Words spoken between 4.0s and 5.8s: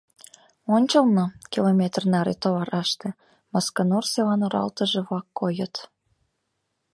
селан оралтыже-влак койыт.